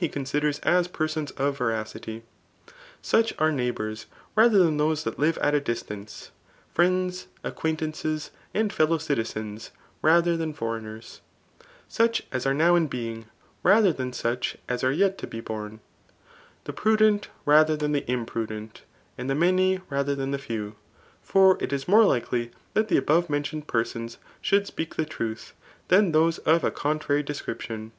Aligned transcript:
he 0.00 0.06
eonsiders 0.10 0.60
as 0.64 0.86
persons 0.86 1.30
of 1.38 1.56
veracity. 1.56 2.22
Such 3.00 3.32
are 3.38 3.50
neighbours 3.50 4.04
tisAer 4.36 4.50
dian 4.50 4.76
those 4.76 5.02
that 5.04 5.18
live 5.18 5.38
at 5.38 5.54
a 5.54 5.62
dbtance; 5.62 6.28
friends, 6.74 7.28
acqudiftt^ 7.42 7.90
aUct^ 8.04 8.28
and 8.52 8.70
fellow 8.70 8.98
citistens, 8.98 9.70
l*ather 10.04 10.36
thai 10.36 10.52
foreigners; 10.52 11.22
sueti 11.88 12.20
is 12.34 12.44
iu 12.44 12.50
e 12.52 12.56
now 12.56 12.74
in 12.76 12.86
bmig, 12.86 13.24
leather 13.64 13.90
than 13.90 14.12
such 14.12 14.58
as 14.68 14.82
afe 14.82 14.94
yet 14.94 15.16
td 15.16 15.30
te 15.30 15.40
V>Mi) 15.40 15.78
the 16.64 16.74
pnidetit 16.74 17.28
raAer 17.46 17.78
than 17.78 17.92
the 17.92 18.02
hnpriKfent; 18.02 18.82
and 19.16 19.30
ihi 19.30 19.40
DUUy 19.56 19.82
rather 19.88 20.14
th» 20.14 20.30
the 20.30 20.38
few. 20.38 20.74
tor 21.26 21.56
it 21.62 21.72
is 21.72 21.88
more 21.88 22.04
likely 22.04 22.50
ihat 22.76 22.88
die 22.88 22.96
above 22.96 23.30
mentioned 23.30 23.66
persons 23.66 24.18
^ould 24.44 24.66
speak 24.66 24.96
the 24.96 25.06
trtidi, 25.06 25.52
dtan 25.88 26.12
those 26.12 26.36
of 26.40 26.62
a 26.62 26.70
contrary 26.70 27.22
description. 27.22 27.92